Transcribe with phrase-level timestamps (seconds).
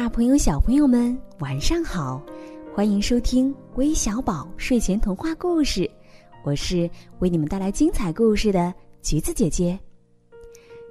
[0.00, 2.22] 大朋友、小朋友们，晚上好！
[2.72, 5.90] 欢迎收听微小宝睡前童话故事，
[6.44, 6.88] 我是
[7.18, 8.72] 为你们带来精彩故事的
[9.02, 9.76] 橘子姐姐。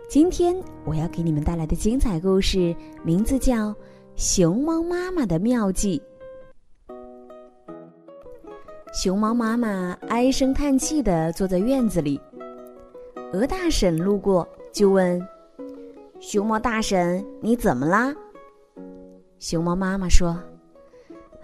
[0.10, 3.70] 今天我要给你们带来的精彩故事名字叫
[4.18, 6.04] 《熊猫妈妈的妙计》。
[8.92, 12.20] 熊猫妈妈唉声叹气的坐在院子里，
[13.32, 15.26] 鹅大婶路过就问
[16.20, 18.14] ：“熊猫大婶，你怎么啦？”
[19.40, 20.36] 熊猫妈妈说：“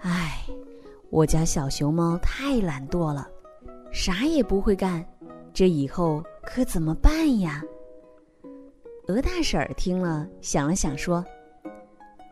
[0.02, 0.44] 唉，
[1.10, 3.28] 我家小熊猫太懒惰了，
[3.92, 5.04] 啥也不会干，
[5.52, 7.62] 这以后可怎么办呀？”
[9.06, 11.24] 鹅大婶儿听了，想了想说：“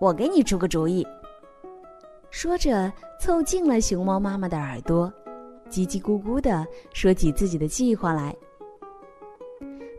[0.00, 1.06] 我给你出个主意。”
[2.30, 5.12] 说着，凑近了熊猫妈妈的耳朵，
[5.70, 8.34] 叽叽咕咕的说起自己的计划来。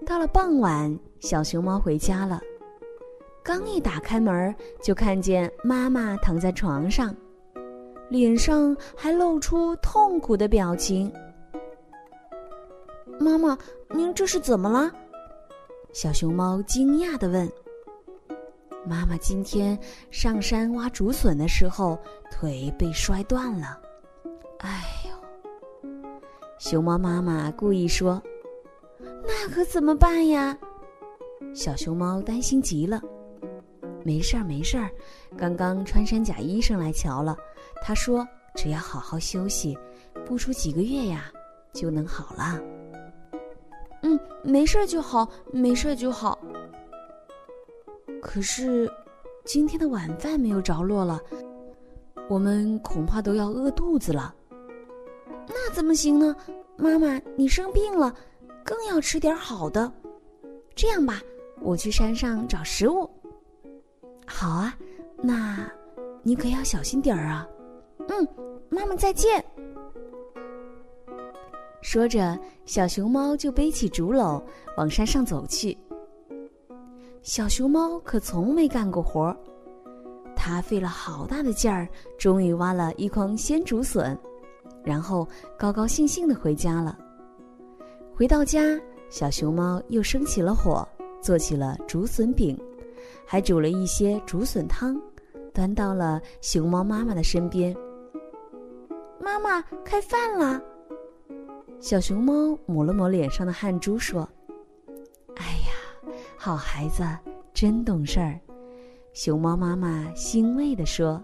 [0.05, 2.41] 到了傍晚，小熊猫回家了。
[3.43, 7.13] 刚一打开门，就看见妈妈躺在床上，
[8.09, 11.11] 脸上还露出痛苦的表情。
[13.19, 13.57] 妈妈，
[13.89, 14.89] 您这是怎么了？
[15.91, 17.51] 小熊猫惊讶的问。
[18.85, 19.77] 妈妈今天
[20.09, 21.99] 上山挖竹笋的时候，
[22.31, 23.77] 腿被摔断了。
[24.59, 25.89] 哎呦！
[26.57, 28.23] 熊猫妈妈故意说
[29.27, 30.57] ：“那可怎么办呀？”
[31.53, 33.01] 小熊猫担心极了。
[34.03, 34.89] 没事儿，没事儿，
[35.37, 37.37] 刚刚穿山甲医生来瞧了，
[37.81, 39.77] 他说只要好好休息，
[40.25, 41.31] 不出几个月呀，
[41.71, 42.61] 就能好了。
[44.01, 46.37] 嗯，没事儿就好，没事儿就好。
[48.21, 48.91] 可是，
[49.45, 51.19] 今天的晚饭没有着落了，
[52.29, 54.35] 我们恐怕都要饿肚子了。
[55.47, 56.35] 那怎么行呢？
[56.75, 58.13] 妈妈，你生病了，
[58.63, 59.91] 更要吃点好的。
[60.75, 61.21] 这样吧，
[61.61, 63.09] 我去山上找食物。
[64.25, 64.77] 好啊，
[65.21, 65.69] 那，
[66.21, 67.47] 你可要小心点儿啊。
[68.07, 68.27] 嗯，
[68.69, 69.43] 妈妈再见。
[71.81, 74.41] 说着，小熊猫就背起竹篓
[74.77, 75.77] 往山上走去。
[77.21, 79.37] 小熊猫可从没干过活儿，
[80.35, 84.17] 它费了好大的劲儿，终于挖了一筐鲜竹笋，
[84.83, 86.97] 然后高高兴兴的回家了。
[88.15, 88.61] 回到家，
[89.09, 90.87] 小熊猫又生起了火，
[91.21, 92.57] 做起了竹笋饼。
[93.33, 94.95] 还煮了一些竹笋汤，
[95.51, 97.75] 端到了熊猫妈妈的身边。
[99.19, 100.61] 妈妈，开饭了。
[101.79, 104.21] 小熊猫抹了抹脸上的汗珠，说
[105.37, 107.03] ：“哎呀，好孩子，
[107.55, 108.39] 真懂事儿。”
[109.13, 111.19] 熊猫妈妈欣慰地说：“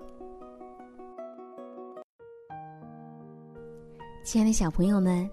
[4.25, 5.29] 亲爱的小朋友们，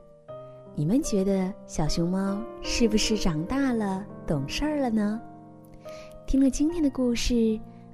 [0.75, 5.19] 你们觉得小熊猫是不是长大了、懂事儿了呢？”
[6.27, 7.35] 听了今天的故事，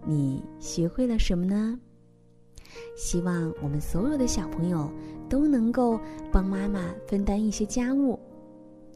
[0.07, 1.79] 你学会了什么呢？
[2.97, 4.91] 希望我们所有的小朋友
[5.29, 6.01] 都能够
[6.33, 8.19] 帮妈妈分担一些家务，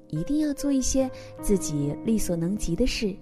[0.09, 1.11] 一定要做一些
[1.43, 3.15] 自己力所能及的事，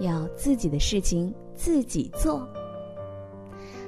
[0.00, 2.40] 要自己的事情自己做。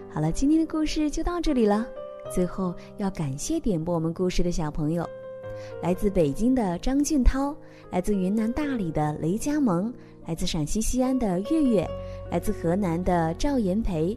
[0.09, 1.85] 好了，今天的故事就到这里了。
[2.33, 5.05] 最后要感谢点播我们故事的小朋友，
[5.83, 7.55] 来自北京的张俊涛，
[7.91, 9.93] 来自云南大理的雷佳萌。
[10.25, 11.85] 来自陕西西安的月月，
[12.31, 14.17] 来自河南的赵延培，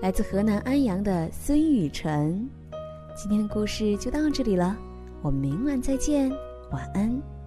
[0.00, 2.48] 来自河南安阳的孙雨辰。
[3.16, 4.76] 今天的故事就到这里了，
[5.22, 6.30] 我们明晚再见，
[6.70, 7.39] 晚安。